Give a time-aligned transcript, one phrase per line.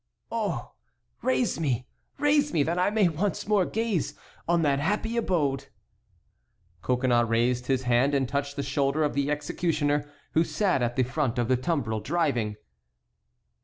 [0.31, 0.71] "Oh!
[1.21, 1.85] raise me,
[2.17, 4.15] raise me, that I may once more gaze
[4.47, 5.67] on that happy abode."
[6.81, 11.03] Coconnas raised his hand and touched the shoulder of the executioner, who sat at the
[11.03, 12.55] front of the tumbril driving.